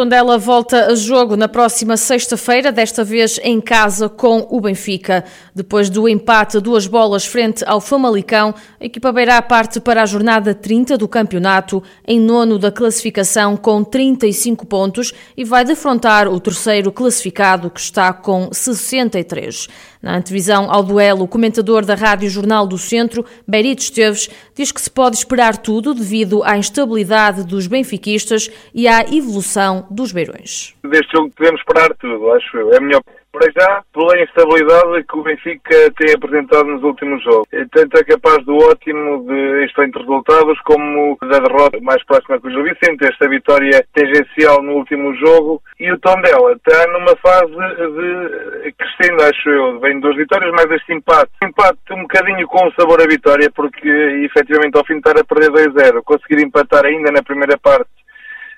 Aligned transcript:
Tondela 0.00 0.38
volta 0.38 0.86
a 0.86 0.94
jogo 0.94 1.36
na 1.36 1.46
próxima 1.46 1.94
sexta-feira, 1.94 2.72
desta 2.72 3.04
vez 3.04 3.38
em 3.42 3.60
casa 3.60 4.08
com 4.08 4.46
o 4.48 4.58
Benfica. 4.58 5.26
Depois 5.54 5.90
do 5.90 6.08
empate 6.08 6.56
a 6.56 6.60
duas 6.60 6.86
bolas 6.86 7.26
frente 7.26 7.62
ao 7.66 7.82
Famalicão, 7.82 8.54
a 8.80 8.84
equipa 8.86 9.12
beirá 9.12 9.42
parte 9.42 9.78
para 9.78 10.02
a 10.02 10.06
jornada 10.06 10.54
30 10.54 10.96
do 10.96 11.06
campeonato, 11.06 11.82
em 12.08 12.18
nono 12.18 12.58
da 12.58 12.72
classificação 12.72 13.58
com 13.58 13.84
35 13.84 14.64
pontos 14.64 15.12
e 15.36 15.44
vai 15.44 15.66
defrontar 15.66 16.26
o 16.28 16.40
terceiro 16.40 16.90
classificado 16.90 17.68
que 17.68 17.80
está 17.80 18.10
com 18.10 18.48
63. 18.50 19.68
Na 20.02 20.16
antevisão 20.16 20.70
ao 20.70 20.82
duelo, 20.82 21.24
o 21.24 21.28
comentador 21.28 21.84
da 21.84 21.94
Rádio 21.94 22.30
Jornal 22.30 22.66
do 22.66 22.78
Centro, 22.78 23.22
Berito 23.46 23.82
Esteves, 23.82 24.30
diz 24.54 24.72
que 24.72 24.80
se 24.80 24.90
pode 24.90 25.18
esperar 25.18 25.58
tudo 25.58 25.92
devido 25.92 26.42
à 26.42 26.56
instabilidade 26.56 27.44
dos 27.44 27.66
benfiquistas 27.66 28.48
e 28.74 28.88
à 28.88 29.02
evolução 29.02 29.86
dos 29.90 30.12
beirões. 30.12 30.74
Deste 30.84 31.12
jogo 31.12 31.30
podemos 31.36 31.60
esperar 31.60 31.92
tudo, 31.94 32.32
acho 32.32 32.56
eu. 32.56 32.72
É 32.72 32.80
opinião 32.90 33.02
para 33.32 33.50
já, 33.52 33.82
pela 33.92 34.20
instabilidade 34.20 35.04
que 35.04 35.16
o 35.16 35.22
Benfica 35.22 35.92
tem 35.96 36.14
apresentado 36.14 36.64
nos 36.64 36.82
últimos 36.82 37.22
jogos. 37.22 37.48
Tanto 37.72 37.98
é 37.98 38.04
capaz 38.04 38.44
do 38.44 38.56
ótimo, 38.56 39.24
de 39.24 39.64
excelentes 39.64 40.00
resultados, 40.00 40.58
como 40.62 41.16
da 41.22 41.38
derrota 41.38 41.78
mais 41.80 42.04
próxima 42.04 42.40
com 42.40 42.48
o 42.48 42.50
Gil 42.50 42.64
Vicente, 42.64 43.06
esta 43.06 43.28
vitória 43.28 43.86
tangencial 43.94 44.62
no 44.62 44.72
último 44.72 45.14
jogo. 45.14 45.62
E 45.78 45.90
o 45.92 45.98
Tondela 45.98 46.52
está 46.52 46.86
numa 46.92 47.16
fase 47.16 47.52
de 47.52 48.72
crescendo, 48.72 49.22
acho 49.22 49.48
eu. 49.48 49.80
Vem 49.80 50.00
duas 50.00 50.16
vitórias, 50.16 50.50
mais 50.50 50.70
este 50.72 50.92
empate. 50.92 51.30
Empate 51.44 51.78
um 51.92 52.02
bocadinho 52.02 52.46
com 52.48 52.66
o 52.66 52.72
sabor 52.72 53.00
à 53.00 53.06
vitória, 53.06 53.50
porque 53.54 53.88
efetivamente 54.24 54.76
ao 54.76 54.84
fim 54.84 54.94
de 54.94 55.08
estar 55.08 55.18
a 55.18 55.24
perder 55.24 55.50
2-0, 55.50 56.02
conseguir 56.02 56.42
empatar 56.42 56.84
ainda 56.84 57.12
na 57.12 57.22
primeira 57.22 57.56
parte 57.58 57.88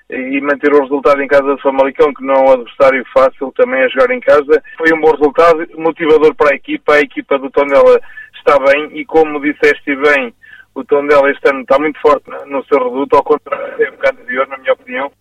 e 0.09 0.41
manter 0.41 0.73
o 0.73 0.81
resultado 0.81 1.21
em 1.21 1.27
casa 1.27 1.55
de 1.55 1.61
Famalicão, 1.61 2.13
que 2.13 2.23
não 2.23 2.35
é 2.35 2.41
um 2.41 2.51
adversário 2.53 3.03
fácil 3.13 3.51
também 3.55 3.81
a 3.83 3.87
jogar 3.87 4.11
em 4.11 4.19
casa. 4.19 4.63
Foi 4.77 4.93
um 4.93 5.01
bom 5.01 5.11
resultado, 5.11 5.67
motivador 5.77 6.35
para 6.35 6.51
a 6.51 6.55
equipa. 6.55 6.93
A 6.93 7.01
equipa 7.01 7.39
do 7.39 7.49
Tondela 7.49 7.99
está 8.35 8.59
bem 8.59 8.89
e, 8.93 9.05
como 9.05 9.41
disseste 9.41 9.95
bem, 9.95 10.33
o 10.75 10.83
Tondela 10.83 11.29
este 11.31 11.49
ano 11.49 11.61
está 11.61 11.79
muito 11.79 11.99
forte 12.01 12.29
no 12.47 12.63
seu 12.65 12.83
reduto, 12.83 13.15
ao 13.15 13.23
contrário 13.23 13.77
da 13.77 13.83
época 13.85 14.11
anterior, 14.11 14.47
na 14.47 14.57
minha 14.57 14.73
opinião. 14.73 15.11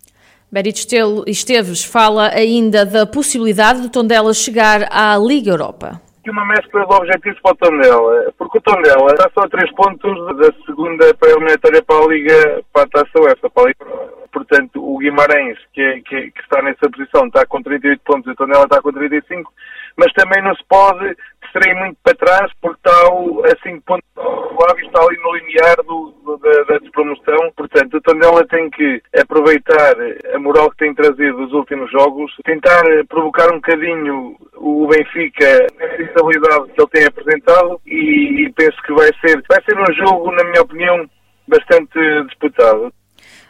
Berito 0.50 0.80
Esteves 1.26 1.82
fala 1.82 2.28
ainda 2.28 2.84
da 2.84 3.06
possibilidade 3.06 3.80
do 3.80 3.88
Tondela 3.88 4.34
chegar 4.34 4.86
à 4.90 5.16
Liga 5.16 5.50
Europa 5.50 6.00
que 6.22 6.30
uma 6.30 6.46
mescla 6.46 6.86
de 6.86 6.94
objetivos 6.94 7.40
para 7.40 7.52
o 7.52 7.56
Tondela, 7.56 8.32
porque 8.38 8.58
o 8.58 8.60
Tondela 8.60 9.12
está 9.12 9.30
só 9.34 9.40
a 9.40 9.48
três 9.48 9.70
pontos 9.72 10.36
da 10.36 10.52
segunda 10.64 11.14
pré-eliminatória 11.14 11.82
para 11.82 12.04
a 12.04 12.08
Liga, 12.08 12.62
para 12.72 12.82
a 12.82 12.88
Taça 12.88 13.20
UEFA, 13.20 13.50
para 13.50 13.64
a 13.64 13.66
Liga 13.66 14.22
portanto, 14.32 14.82
o 14.82 14.98
Guimarães, 14.98 15.58
que, 15.72 15.80
é, 15.80 16.00
que, 16.00 16.30
que, 16.30 16.40
está 16.40 16.62
nessa 16.62 16.90
posição, 16.90 17.26
está 17.26 17.46
com 17.46 17.62
38 17.62 18.00
pontos, 18.02 18.32
o 18.32 18.34
Tondela 18.34 18.64
está 18.64 18.80
com 18.80 18.90
35, 18.90 19.52
mas 19.96 20.12
também 20.14 20.42
não 20.42 20.54
se 20.56 20.64
pode 20.64 21.14
distrair 21.42 21.74
muito 21.76 21.98
para 22.02 22.14
trás, 22.14 22.50
porque 22.60 22.76
está 22.76 22.90
a 22.90 23.62
5 23.62 23.82
pontos 23.82 24.08
do 24.14 24.64
Aves, 24.70 24.86
está 24.86 25.02
ali 25.02 25.18
no 25.18 25.36
limiar 25.36 25.76
do, 25.84 26.14
do, 26.24 26.38
da, 26.38 26.62
da 26.64 26.78
despromoção. 26.78 27.52
Portanto, 27.54 27.98
o 27.98 28.00
Tondela 28.00 28.46
tem 28.46 28.70
que 28.70 29.02
aproveitar 29.20 29.94
a 30.34 30.38
moral 30.38 30.70
que 30.70 30.78
tem 30.78 30.94
trazido 30.94 31.36
dos 31.36 31.52
últimos 31.52 31.90
jogos, 31.90 32.32
tentar 32.44 32.82
provocar 33.08 33.48
um 33.52 33.56
bocadinho 33.56 34.36
o 34.56 34.86
Benfica 34.86 35.66
nessa 35.92 36.02
instabilidade 36.02 36.72
que 36.72 36.80
ele 36.80 36.88
tem 36.90 37.04
apresentado 37.04 37.80
e, 37.86 38.46
e 38.46 38.52
penso 38.52 38.76
que 38.82 38.92
vai 38.92 39.10
ser, 39.20 39.42
vai 39.48 39.62
ser 39.64 39.78
um 39.78 39.94
jogo, 39.94 40.32
na 40.32 40.44
minha 40.44 40.62
opinião, 40.62 41.08
bastante 41.46 41.98
disputado. 42.26 42.92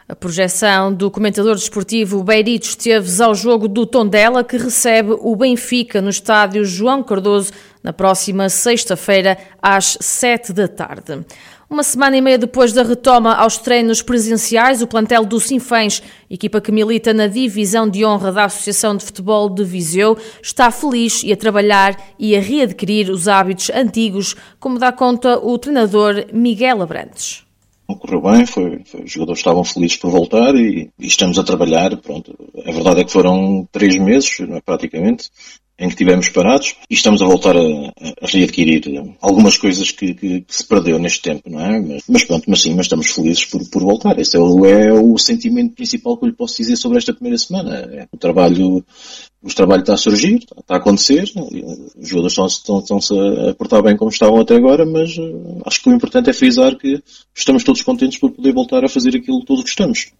A 0.07 0.15
projeção 0.15 0.93
do 0.93 1.09
comentador 1.09 1.55
desportivo 1.55 2.23
Beirito 2.23 2.67
Esteves 2.67 3.21
ao 3.21 3.33
jogo 3.33 3.69
do 3.69 3.85
Tondela, 3.85 4.43
que 4.43 4.57
recebe 4.57 5.15
o 5.17 5.35
Benfica 5.35 6.01
no 6.01 6.09
estádio 6.09 6.65
João 6.65 7.01
Cardoso 7.01 7.53
na 7.83 7.91
próxima 7.91 8.49
sexta-feira, 8.49 9.37
às 9.61 9.97
sete 9.99 10.53
da 10.53 10.67
tarde. 10.67 11.25
Uma 11.69 11.81
semana 11.81 12.15
e 12.15 12.21
meia 12.21 12.37
depois 12.37 12.71
da 12.71 12.83
retoma 12.83 13.33
aos 13.33 13.57
treinos 13.57 14.01
presenciais, 14.01 14.81
o 14.81 14.87
plantel 14.87 15.25
do 15.25 15.39
Sinfãs, 15.39 16.03
equipa 16.29 16.61
que 16.61 16.71
milita 16.71 17.13
na 17.13 17.25
divisão 17.25 17.89
de 17.89 18.05
honra 18.05 18.31
da 18.31 18.45
Associação 18.45 18.95
de 18.95 19.03
Futebol 19.03 19.49
de 19.49 19.63
Viseu, 19.63 20.15
está 20.41 20.69
feliz 20.69 21.23
e 21.23 21.33
a 21.33 21.35
trabalhar 21.35 21.99
e 22.19 22.35
a 22.35 22.39
readquirir 22.39 23.09
os 23.09 23.27
hábitos 23.27 23.71
antigos, 23.71 24.35
como 24.59 24.77
dá 24.77 24.91
conta 24.91 25.39
o 25.39 25.57
treinador 25.57 26.27
Miguel 26.31 26.81
Abrantes 26.81 27.43
correu 27.95 28.21
bem, 28.21 28.45
foi, 28.45 28.81
foi, 28.85 29.03
os 29.03 29.11
jogadores 29.11 29.39
estavam 29.39 29.63
felizes 29.63 29.97
por 29.97 30.11
voltar 30.11 30.55
e, 30.55 30.89
e, 30.99 31.07
estamos 31.07 31.37
a 31.37 31.43
trabalhar. 31.43 31.95
Pronto, 31.97 32.35
a 32.65 32.71
verdade 32.71 33.01
é 33.01 33.03
que 33.03 33.11
foram 33.11 33.67
três 33.71 33.97
meses, 33.97 34.39
é, 34.39 34.61
praticamente, 34.61 35.29
em 35.77 35.87
que 35.87 35.93
estivemos 35.93 36.29
parados 36.29 36.75
e 36.89 36.93
estamos 36.93 37.21
a 37.21 37.25
voltar 37.25 37.55
a, 37.57 37.61
a 38.21 38.27
readquirir 38.27 38.83
algumas 39.21 39.57
coisas 39.57 39.91
que, 39.91 40.13
que, 40.13 40.41
que, 40.41 40.55
se 40.55 40.65
perdeu 40.65 40.99
neste 40.99 41.21
tempo, 41.21 41.49
não 41.49 41.59
é? 41.59 41.79
Mas, 41.79 42.03
mas, 42.07 42.23
pronto, 42.23 42.43
mas 42.47 42.61
sim, 42.61 42.75
mas 42.75 42.85
estamos 42.85 43.07
felizes 43.11 43.45
por, 43.45 43.67
por 43.69 43.81
voltar. 43.81 44.19
Esse 44.19 44.37
é 44.37 44.39
o, 44.39 44.65
é 44.65 44.93
o 44.93 45.17
sentimento 45.17 45.75
principal 45.75 46.17
que 46.17 46.25
eu 46.25 46.29
lhe 46.29 46.35
posso 46.35 46.57
dizer 46.57 46.75
sobre 46.75 46.99
esta 46.99 47.13
primeira 47.13 47.37
semana. 47.37 47.75
É, 47.91 48.07
o 48.11 48.17
trabalho 48.17 48.85
o 49.43 49.53
trabalho 49.53 49.81
está 49.81 49.93
a 49.93 49.97
surgir, 49.97 50.35
está 50.35 50.75
a 50.75 50.77
acontecer, 50.77 51.29
os 51.97 52.07
jogadores 52.07 52.31
estão, 52.31 52.47
estão, 52.47 52.79
estão-se 52.79 53.13
a 53.49 53.53
portar 53.53 53.83
bem 53.83 53.97
como 53.97 54.09
estavam 54.09 54.39
até 54.39 54.55
agora, 54.55 54.85
mas 54.85 55.17
uh, 55.17 55.61
acho 55.65 55.83
que 55.83 55.89
o 55.89 55.93
importante 55.93 56.29
é 56.29 56.33
frisar 56.33 56.77
que 56.77 57.03
estamos 57.35 57.61
todos 57.63 57.81
contentes 57.81 58.17
por 58.17 58.31
poder 58.31 58.53
voltar 58.53 58.85
a 58.85 58.89
fazer 58.89 59.17
aquilo 59.17 59.43
que 59.43 59.53
estamos. 59.69 60.13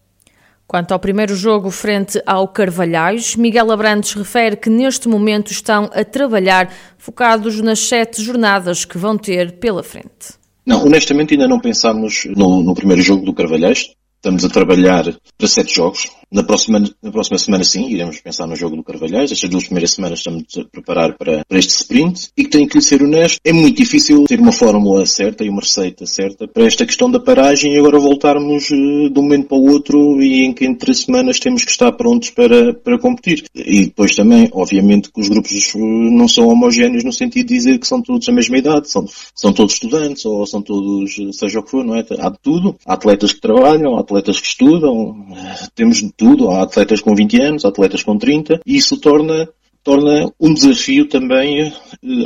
Quanto 0.66 0.92
ao 0.92 0.98
primeiro 0.98 1.36
jogo 1.36 1.70
frente 1.70 2.20
ao 2.26 2.48
Carvalhais, 2.48 3.36
Miguel 3.36 3.70
Abrantes 3.70 4.14
refere 4.14 4.56
que 4.56 4.70
neste 4.70 5.08
momento 5.08 5.52
estão 5.52 5.90
a 5.92 6.04
trabalhar 6.04 6.72
focados 6.96 7.60
nas 7.60 7.80
sete 7.80 8.22
jornadas 8.22 8.84
que 8.84 8.96
vão 8.96 9.16
ter 9.16 9.52
pela 9.58 9.82
frente. 9.82 10.34
Não, 10.66 10.84
honestamente 10.84 11.34
ainda 11.34 11.46
não 11.46 11.60
pensámos 11.60 12.26
no, 12.34 12.62
no 12.62 12.74
primeiro 12.74 13.02
jogo 13.02 13.24
do 13.24 13.34
Carvalhais. 13.34 13.90
Estamos 14.16 14.42
a 14.42 14.48
trabalhar 14.48 15.04
para 15.36 15.46
sete 15.46 15.74
jogos. 15.74 16.10
Na 16.32 16.42
próxima, 16.42 16.82
na 17.02 17.10
próxima 17.10 17.38
semana, 17.38 17.64
sim, 17.64 17.88
iremos 17.88 18.20
pensar 18.20 18.46
no 18.46 18.56
jogo 18.56 18.76
do 18.76 18.82
Carvalhais. 18.82 19.30
Estas 19.30 19.48
duas 19.48 19.64
primeiras 19.64 19.92
semanas 19.92 20.18
estamos 20.18 20.44
a 20.58 20.64
preparar 20.64 21.16
para, 21.16 21.44
para 21.44 21.58
este 21.58 21.70
sprint. 21.70 22.30
E 22.36 22.44
que 22.44 22.50
tenho 22.50 22.68
que 22.68 22.76
lhe 22.76 22.82
ser 22.82 23.02
honesto, 23.02 23.40
é 23.44 23.52
muito 23.52 23.76
difícil 23.76 24.24
ter 24.24 24.40
uma 24.40 24.52
fórmula 24.52 25.06
certa 25.06 25.44
e 25.44 25.48
uma 25.48 25.60
receita 25.60 26.06
certa 26.06 26.48
para 26.48 26.64
esta 26.64 26.86
questão 26.86 27.10
da 27.10 27.20
paragem 27.20 27.74
e 27.74 27.78
agora 27.78 27.98
voltarmos 27.98 28.70
uh, 28.70 29.10
de 29.10 29.18
um 29.18 29.22
momento 29.22 29.48
para 29.48 29.58
o 29.58 29.70
outro 29.70 30.22
e 30.22 30.44
em 30.44 30.52
que 30.52 30.64
entre 30.64 30.94
semanas 30.94 31.38
temos 31.38 31.64
que 31.64 31.70
estar 31.70 31.92
prontos 31.92 32.30
para, 32.30 32.74
para 32.74 32.98
competir. 32.98 33.44
E 33.54 33.86
depois 33.86 34.14
também, 34.14 34.48
obviamente, 34.52 35.10
que 35.12 35.20
os 35.20 35.28
grupos 35.28 35.74
uh, 35.74 35.78
não 35.78 36.28
são 36.28 36.48
homogéneos 36.48 37.04
no 37.04 37.12
sentido 37.12 37.48
de 37.48 37.54
dizer 37.54 37.78
que 37.78 37.86
são 37.86 38.02
todos 38.02 38.26
da 38.26 38.32
mesma 38.32 38.58
idade, 38.58 38.90
são, 38.90 39.04
são 39.34 39.52
todos 39.52 39.74
estudantes 39.74 40.24
ou 40.24 40.46
são 40.46 40.62
todos, 40.62 41.14
seja 41.32 41.60
o 41.60 41.62
que 41.62 41.70
for, 41.70 41.84
não 41.84 41.94
é? 41.94 42.04
Há 42.18 42.28
de 42.28 42.38
tudo. 42.42 42.76
Há 42.86 42.94
atletas 42.94 43.32
que 43.32 43.40
trabalham, 43.40 43.96
há 43.96 44.00
atletas 44.00 44.40
que 44.40 44.46
estudam, 44.46 45.26
temos 45.74 46.02
tudo, 46.16 46.50
há 46.50 46.62
atletas 46.62 47.00
com 47.00 47.14
20 47.14 47.42
anos, 47.42 47.64
há 47.64 47.68
atletas 47.68 48.02
com 48.02 48.16
30, 48.16 48.60
e 48.66 48.76
isso 48.76 49.00
torna 49.00 49.48
torna 49.84 50.32
um 50.40 50.54
desafio 50.54 51.06
também, 51.06 51.60
eh, 51.60 51.72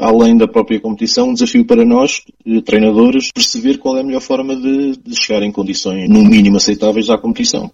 além 0.00 0.37
da 0.37 0.47
própria 0.47 0.81
competição, 0.81 1.31
um 1.31 1.34
desafio 1.34 1.66
para 1.66 1.84
nós, 1.84 2.22
eh, 2.47 2.60
treinadores, 2.60 3.32
perceber 3.34 3.78
qual 3.78 3.97
é 3.97 4.00
a 4.00 4.04
melhor 4.04 4.22
forma 4.22 4.54
de, 4.54 4.97
de 4.97 5.16
chegar 5.16 5.43
em 5.43 5.50
condições 5.50 6.09
no 6.09 6.25
mínimo 6.25 6.56
aceitáveis 6.56 7.10
à 7.10 7.19
competição. 7.19 7.69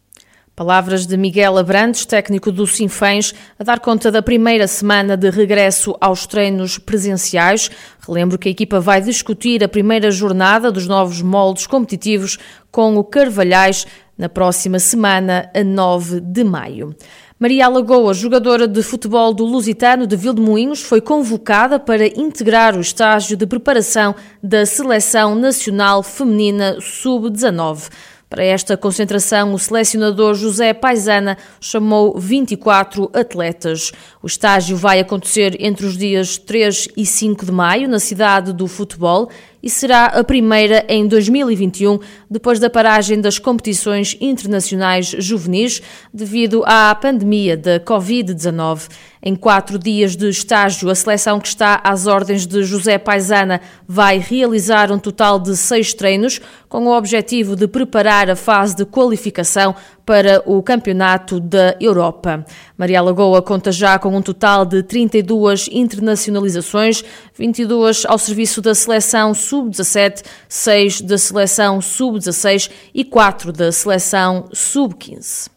Palavras 0.57 1.05
de 1.05 1.17
Miguel 1.17 1.59
Abrantes, 1.59 2.07
técnico 2.07 2.53
do 2.53 2.65
Sinfãs, 2.65 3.35
a 3.59 3.65
dar 3.65 3.81
conta 3.81 4.09
da 4.09 4.23
primeira 4.23 4.69
semana 4.69 5.17
de 5.17 5.29
regresso 5.29 5.97
aos 6.01 6.29
treinos 6.29 6.79
presenciais. 6.79 7.69
Relembro 8.07 8.39
que 8.39 8.49
a 8.49 8.53
equipa 8.53 8.79
vai 8.79 9.01
discutir 9.01 9.65
a 9.65 9.69
primeira 9.69 10.13
jornada 10.13 10.71
dos 10.71 10.87
novos 10.87 11.21
moldes 11.21 11.67
competitivos 11.67 12.39
com 12.71 12.97
o 12.97 13.03
Carvalhais 13.03 13.85
na 14.17 14.29
próxima 14.29 14.79
semana, 14.79 15.51
a 15.55 15.65
9 15.65 16.21
de 16.21 16.45
maio. 16.45 16.95
Maria 17.39 17.67
Alagoa, 17.67 18.15
jogadora 18.15 18.69
de 18.69 18.83
futebol 18.83 19.35
do 19.35 19.45
Lusitano 19.45 20.07
de 20.07 20.17
Vildemoinhos, 20.17 20.83
foi 20.83 21.01
convocada 21.01 21.79
para 21.81 22.07
integrar 22.07 22.77
o 22.77 22.81
estágio 22.81 23.37
de 23.37 23.47
preparação 23.47 24.15
da 24.43 24.65
Seleção 24.65 25.35
Nacional 25.35 26.03
Feminina 26.03 26.79
Sub-19. 26.81 27.91
Para 28.35 28.43
esta 28.43 28.77
concentração, 28.77 29.53
o 29.53 29.59
selecionador 29.59 30.35
José 30.35 30.73
Paisana 30.73 31.39
chamou 31.61 32.19
24 32.19 33.09
atletas. 33.13 33.93
O 34.23 34.27
estágio 34.27 34.77
vai 34.77 34.99
acontecer 34.99 35.57
entre 35.61 35.87
os 35.87 35.97
dias 35.97 36.37
3 36.37 36.89
e 36.97 37.07
5 37.07 37.47
de 37.47 37.53
maio, 37.53 37.89
na 37.89 38.01
cidade 38.01 38.53
do 38.53 38.67
futebol, 38.67 39.31
e 39.65 39.71
será 39.71 40.05
a 40.05 40.23
primeira 40.23 40.85
em 40.91 41.07
2021, 41.07 41.99
depois 42.31 42.61
da 42.61 42.69
paragem 42.69 43.19
das 43.19 43.39
competições 43.39 44.15
internacionais 44.21 45.07
juvenis 45.19 45.81
devido 46.13 46.63
à 46.67 46.95
pandemia 46.95 47.57
da 47.57 47.81
Covid-19. 47.81 48.91
Em 49.23 49.35
quatro 49.35 49.79
dias 49.79 50.17
de 50.17 50.29
estágio, 50.29 50.91
a 50.91 50.95
seleção 50.95 51.41
que 51.41 51.49
está 51.49 51.81
às 51.83 52.07
ordens 52.07 52.47
de 52.47 52.63
José 52.63 52.99
Paisana 52.99 53.59
vai 53.89 54.19
realizar 54.19 54.93
um 54.93 54.99
total 54.99 55.39
de 55.41 55.57
seis 55.57 55.95
treinos, 55.95 56.43
com 56.69 56.85
o 56.85 56.95
objetivo 56.95 57.57
de 57.57 57.67
preparar 57.67 58.29
a 58.29 58.37
fase 58.37 58.77
de 58.77 58.85
qualificação 58.85 59.75
para 60.05 60.43
o 60.47 60.63
Campeonato 60.63 61.41
da 61.41 61.77
Europa. 61.81 62.45
Maria 62.77 63.01
Lagoa 63.01 63.41
conta 63.43 63.73
já 63.73 63.99
com 63.99 64.17
um 64.17 64.23
total 64.23 64.65
de 64.65 64.83
32 64.83 65.69
internacionalizações, 65.73 67.05
22 67.35 68.05
ao 68.07 68.19
serviço 68.19 68.61
da 68.61 68.75
seleção 68.75 69.35
sub-17, 69.35 70.23
6 70.49 71.01
da 71.03 71.19
seleção 71.19 71.81
sub-16 71.81 72.71
e 72.95 73.05
4 73.05 73.53
da 73.53 73.73
seleção 73.73 74.49
sub-15. 74.53 75.55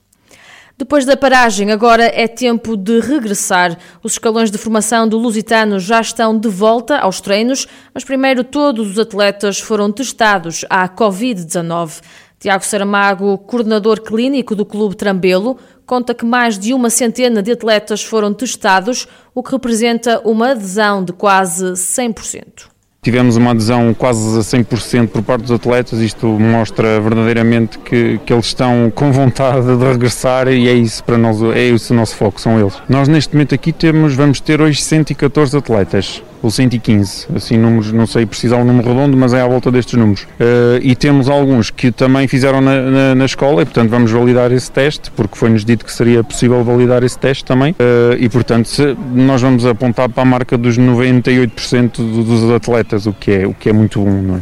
Depois 0.80 1.06
da 1.06 1.18
paragem, 1.18 1.72
agora 1.72 2.04
é 2.04 2.28
tempo 2.28 2.78
de 2.78 3.00
regressar. 3.00 3.76
Os 4.04 4.12
escalões 4.12 4.52
de 4.52 4.60
formação 4.60 5.10
do 5.10 5.18
Lusitano 5.18 5.80
já 5.80 6.00
estão 6.00 6.38
de 6.38 6.48
volta 6.48 7.00
aos 7.00 7.20
treinos, 7.20 7.66
mas 7.92 8.04
primeiro 8.04 8.44
todos 8.44 8.92
os 8.92 9.00
atletas 9.00 9.60
foram 9.60 9.92
testados 9.92 10.64
à 10.70 10.88
Covid-19. 10.88 12.00
Tiago 12.40 12.64
Saramago, 12.64 13.38
coordenador 13.40 14.02
clínico 14.02 14.56
do 14.56 14.66
Clube 14.66 14.96
Trambelo, 14.96 15.58
conta 15.88 16.14
que 16.14 16.26
mais 16.26 16.60
de 16.60 16.74
uma 16.74 16.90
centena 16.90 17.42
de 17.42 17.52
atletas 17.52 18.04
foram 18.04 18.34
testados, 18.34 19.08
o 19.34 19.42
que 19.42 19.52
representa 19.52 20.22
uma 20.24 20.52
adesão 20.52 21.04
de 21.04 21.14
quase 21.14 21.66
100%. 21.74 22.68
Tivemos 23.02 23.38
uma 23.38 23.52
adesão 23.52 23.94
quase 23.94 24.38
a 24.38 24.42
100% 24.42 25.08
por 25.08 25.24
parte 25.24 25.44
dos 25.44 25.52
atletas, 25.52 26.00
isto 26.00 26.28
mostra 26.28 27.00
verdadeiramente 27.00 27.80
que, 27.80 28.20
que 28.26 28.34
eles 28.34 28.48
estão 28.48 28.92
com 28.94 29.12
vontade 29.12 29.66
de 29.66 29.86
regressar 29.86 30.48
e 30.50 30.68
é 30.68 30.74
isso 30.74 31.04
para 31.04 31.18
nós, 31.18 31.42
é 31.42 31.70
esse 31.70 31.92
o 31.92 31.96
nosso 31.96 32.16
foco, 32.16 32.42
são 32.42 32.60
eles. 32.60 32.74
Nós 32.90 33.08
neste 33.08 33.34
momento 33.34 33.56
aqui 33.56 33.72
temos, 33.72 34.14
vamos 34.14 34.42
ter 34.42 34.60
hoje 34.60 34.82
114 34.82 35.58
atletas 35.58 36.22
ou 36.42 36.52
115, 36.52 37.28
assim 37.36 37.58
números, 37.58 37.92
não 37.92 38.06
sei 38.06 38.26
precisar 38.26 38.58
um 38.58 38.66
número 38.66 38.90
redondo, 38.90 39.18
mas 39.18 39.34
é 39.34 39.42
à 39.42 39.48
volta 39.48 39.72
destes 39.72 39.98
números. 39.98 40.24
Uh, 40.24 40.80
e 40.82 40.96
temos 40.96 41.30
alguns 41.30 41.70
que 41.70 41.92
também 41.92 42.28
fizeram 42.28 42.62
na, 42.62 42.82
na, 42.82 43.16
na, 43.16 43.26
escola 43.26 43.62
e, 43.62 43.66
portanto, 43.66 43.90
vamos 43.90 44.12
validar 44.12 44.52
esse 44.52 44.72
teste, 44.72 45.12
porque 45.12 45.38
foi-nos 45.38 45.66
dito 45.66 45.86
que 45.86 45.92
seria 45.92 46.24
possível 46.24 46.64
validar 46.64 47.04
esse 47.04 47.18
teste 47.18 47.44
também. 47.44 47.74
Uh, 47.74 48.16
e, 48.20 48.30
portanto, 48.30 48.68
se, 48.68 48.96
nós 49.14 49.42
vamos 49.42 49.66
apontar 49.66 50.10
para 50.10 50.24
a 50.24 50.26
marca 50.26 50.58
dos 50.58 50.78
98% 50.78 51.98
dos 52.24 52.52
atletas, 52.52 53.06
o 53.06 53.14
que 53.14 53.32
é, 53.32 53.48
o 53.48 53.54
que 53.54 53.70
é 53.70 53.74
muito 53.74 54.00
bom, 54.00 54.22
não 54.22 54.36
é? 54.38 54.40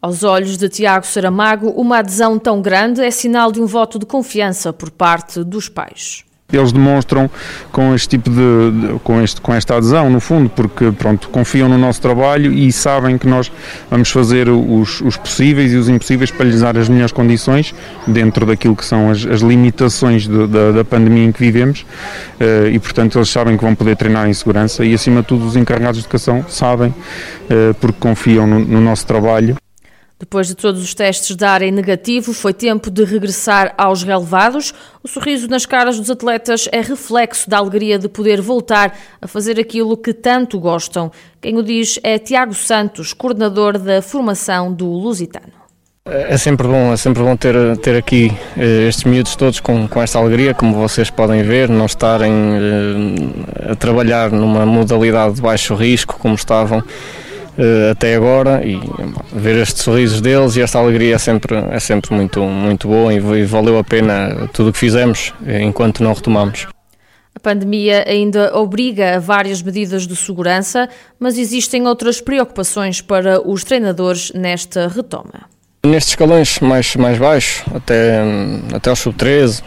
Aos 0.00 0.22
olhos 0.22 0.56
de 0.56 0.68
Tiago 0.68 1.04
Saramago, 1.04 1.70
uma 1.70 1.98
adesão 1.98 2.38
tão 2.38 2.62
grande 2.62 3.02
é 3.02 3.10
sinal 3.10 3.50
de 3.50 3.60
um 3.60 3.66
voto 3.66 3.98
de 3.98 4.06
confiança 4.06 4.72
por 4.72 4.90
parte 4.90 5.42
dos 5.42 5.68
pais 5.68 6.27
eles 6.50 6.72
demonstram 6.72 7.30
com 7.70 7.94
este 7.94 8.08
tipo 8.08 8.30
de, 8.30 8.36
de, 8.70 8.98
com, 9.00 9.20
este, 9.20 9.38
com 9.38 9.52
esta 9.52 9.76
adesão 9.76 10.08
no 10.08 10.18
fundo 10.18 10.48
porque 10.48 10.90
pronto 10.92 11.28
confiam 11.28 11.68
no 11.68 11.76
nosso 11.76 12.00
trabalho 12.00 12.50
e 12.50 12.72
sabem 12.72 13.18
que 13.18 13.26
nós 13.26 13.52
vamos 13.90 14.10
fazer 14.10 14.48
os, 14.48 15.02
os 15.02 15.18
possíveis 15.18 15.74
e 15.74 15.76
os 15.76 15.90
impossíveis 15.90 16.30
para 16.30 16.46
lhes 16.46 16.62
dar 16.62 16.78
as 16.78 16.88
melhores 16.88 17.12
condições 17.12 17.74
dentro 18.06 18.46
daquilo 18.46 18.74
que 18.74 18.86
são 18.86 19.10
as, 19.10 19.26
as 19.26 19.42
limitações 19.42 20.26
de, 20.26 20.46
da, 20.46 20.72
da, 20.72 20.84
pandemia 20.86 21.26
em 21.26 21.32
que 21.32 21.38
vivemos 21.38 21.84
uh, 22.40 22.66
e 22.72 22.78
portanto 22.78 23.18
eles 23.18 23.28
sabem 23.28 23.54
que 23.54 23.62
vão 23.62 23.74
poder 23.74 23.96
treinar 23.96 24.26
em 24.26 24.32
segurança 24.32 24.82
e 24.86 24.94
acima 24.94 25.20
de 25.20 25.26
tudo 25.26 25.46
os 25.46 25.54
encarregados 25.54 26.00
de 26.00 26.06
educação 26.06 26.46
sabem 26.48 26.88
uh, 26.88 27.74
porque 27.78 27.98
confiam 28.00 28.46
no, 28.46 28.60
no 28.60 28.80
nosso 28.80 29.06
trabalho 29.06 29.54
depois 30.18 30.48
de 30.48 30.56
todos 30.56 30.82
os 30.82 30.94
testes 30.94 31.36
darem 31.36 31.70
negativo, 31.70 32.32
foi 32.32 32.52
tempo 32.52 32.90
de 32.90 33.04
regressar 33.04 33.72
aos 33.78 34.02
relevados. 34.02 34.74
O 35.02 35.06
sorriso 35.06 35.46
nas 35.46 35.64
caras 35.64 35.96
dos 35.96 36.10
atletas 36.10 36.68
é 36.72 36.80
reflexo 36.80 37.48
da 37.48 37.58
alegria 37.58 37.98
de 37.98 38.08
poder 38.08 38.40
voltar 38.40 38.98
a 39.22 39.28
fazer 39.28 39.60
aquilo 39.60 39.96
que 39.96 40.12
tanto 40.12 40.58
gostam. 40.58 41.12
Quem 41.40 41.56
o 41.56 41.62
diz 41.62 42.00
é 42.02 42.18
Tiago 42.18 42.52
Santos, 42.52 43.12
coordenador 43.12 43.78
da 43.78 44.02
formação 44.02 44.72
do 44.72 44.86
Lusitano. 44.86 45.58
É 46.04 46.38
sempre 46.38 46.66
bom, 46.66 46.92
é 46.92 46.96
sempre 46.96 47.22
bom 47.22 47.36
ter, 47.36 47.76
ter 47.76 47.94
aqui 47.96 48.32
eh, 48.56 48.88
estes 48.88 49.04
miúdos 49.04 49.36
todos 49.36 49.60
com, 49.60 49.86
com 49.86 50.02
esta 50.02 50.18
alegria, 50.18 50.54
como 50.54 50.74
vocês 50.74 51.10
podem 51.10 51.42
ver, 51.42 51.68
não 51.68 51.84
estarem 51.84 52.32
eh, 52.32 53.72
a 53.72 53.74
trabalhar 53.76 54.32
numa 54.32 54.64
modalidade 54.64 55.34
de 55.34 55.42
baixo 55.42 55.74
risco 55.74 56.18
como 56.18 56.34
estavam 56.34 56.82
até 57.90 58.14
agora 58.14 58.64
e 58.64 58.78
ver 59.32 59.56
estes 59.56 59.82
sorrisos 59.82 60.20
deles 60.20 60.56
e 60.56 60.60
esta 60.60 60.78
alegria 60.78 61.16
é 61.16 61.18
sempre, 61.18 61.56
é 61.56 61.80
sempre 61.80 62.14
muito, 62.14 62.40
muito 62.40 62.86
boa 62.86 63.12
e, 63.12 63.44
valeu 63.44 63.78
a 63.78 63.84
pena 63.84 64.48
tudo 64.52 64.70
o 64.70 64.72
que 64.72 64.78
fizemos 64.78 65.32
eh, 65.46 65.62
enquanto 65.62 66.02
não 66.02 66.12
retomamos. 66.12 66.66
A 67.34 67.40
pandemia 67.40 68.04
ainda 68.08 68.56
obriga 68.56 69.16
a 69.16 69.18
várias 69.18 69.62
medidas 69.62 70.06
de 70.06 70.16
segurança, 70.16 70.88
mas 71.20 71.38
existem 71.38 71.86
outras 71.86 72.20
preocupações 72.20 73.00
para 73.00 73.40
os 73.40 73.62
treinadores 73.62 74.32
nesta 74.34 74.88
retoma. 74.88 75.48
Nestes 75.86 76.12
escalões 76.12 76.58
mais, 76.58 76.96
mais 76.96 77.18
baixos, 77.18 77.62
até, 77.72 78.20
até 78.74 78.90
o 78.90 78.96
sub-13, 78.96 79.62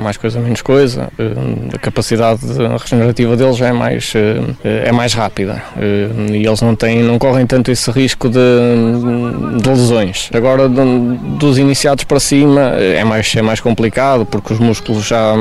mais 0.00 0.16
coisa, 0.16 0.40
menos 0.40 0.62
coisa, 0.62 1.08
eh, 1.18 1.74
a 1.74 1.78
capacidade 1.78 2.40
regenerativa 2.78 3.36
deles 3.36 3.60
é 3.60 3.72
mais, 3.72 4.12
eh, 4.14 4.86
é 4.86 4.92
mais 4.92 5.12
rápida 5.12 5.62
eh, 5.76 6.08
e 6.32 6.46
eles 6.46 6.60
não, 6.60 6.74
têm, 6.74 7.02
não 7.02 7.18
correm 7.18 7.46
tanto 7.46 7.70
esse 7.70 7.90
risco 7.90 8.28
de, 8.28 8.38
de 9.60 9.68
lesões. 9.68 10.30
Agora, 10.32 10.68
dos 10.68 11.58
iniciados 11.58 12.04
para 12.04 12.20
cima, 12.20 12.60
é 12.78 13.04
mais, 13.04 13.34
é 13.36 13.42
mais 13.42 13.60
complicado 13.60 14.24
porque 14.24 14.52
os 14.52 14.58
músculos 14.58 15.06
já, 15.06 15.34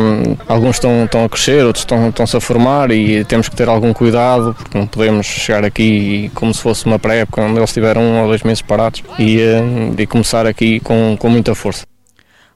alguns 0.47 0.77
estão, 0.77 1.05
estão 1.05 1.25
a 1.25 1.29
crescer, 1.29 1.65
outros 1.65 1.83
estão, 1.83 2.09
estão-se 2.09 2.35
a 2.35 2.41
formar 2.41 2.91
e 2.91 3.23
temos 3.25 3.49
que 3.49 3.55
ter 3.55 3.67
algum 3.67 3.93
cuidado 3.93 4.55
porque 4.57 4.77
não 4.77 4.87
podemos 4.87 5.25
chegar 5.25 5.63
aqui 5.63 6.31
como 6.33 6.53
se 6.53 6.61
fosse 6.61 6.85
uma 6.85 6.99
pré-época 6.99 7.41
onde 7.41 7.59
eles 7.59 7.73
tiveram 7.73 8.01
um 8.01 8.21
ou 8.21 8.27
dois 8.27 8.43
meses 8.43 8.61
parados 8.61 9.03
e, 9.19 9.39
e 9.97 10.05
começar 10.05 10.45
aqui 10.45 10.79
com, 10.79 11.15
com 11.17 11.29
muita 11.29 11.55
força. 11.55 11.94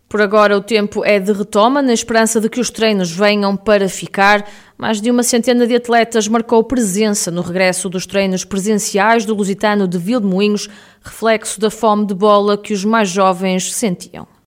Por 0.10 0.24
agora, 0.24 0.58
o 0.58 0.62
tempo 0.62 1.06
é 1.06 1.20
de 1.20 1.32
retoma, 1.32 1.84
na 1.84 1.94
esperança 1.94 2.42
de 2.42 2.50
que 2.50 2.60
os 2.60 2.72
treinos 2.72 3.12
venham 3.12 3.56
para 3.56 3.88
ficar. 3.88 4.44
Mais 4.76 5.00
de 5.00 5.12
uma 5.12 5.22
centena 5.22 5.68
de 5.68 5.76
atletas 5.76 6.28
marcou 6.28 6.64
presença 6.64 7.30
no 7.30 7.44
regresso 7.44 7.88
dos 7.88 8.08
treinos 8.08 8.44
presenciais 8.44 9.24
do 9.24 9.36
Lusitano 9.36 9.88
de 9.88 10.00
Vildemoinhos, 10.00 10.68
reflexo 11.04 11.60
da 11.60 11.70
fome 11.70 12.08
de 12.08 12.16
bola 12.16 12.58
que 12.58 12.74
os 12.74 12.84
mais 12.84 13.10
jovens 13.10 13.72
sentiam. 13.72 14.39